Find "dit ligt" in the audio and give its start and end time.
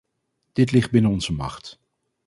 0.53-0.91